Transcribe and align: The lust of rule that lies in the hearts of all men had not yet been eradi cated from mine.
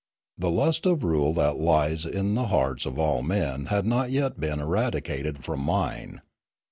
The 0.35 0.49
lust 0.49 0.87
of 0.87 1.03
rule 1.03 1.31
that 1.35 1.59
lies 1.59 2.07
in 2.07 2.33
the 2.33 2.47
hearts 2.47 2.87
of 2.87 2.97
all 2.97 3.21
men 3.21 3.67
had 3.67 3.85
not 3.85 4.09
yet 4.09 4.39
been 4.39 4.57
eradi 4.57 5.03
cated 5.03 5.43
from 5.43 5.59
mine. 5.59 6.21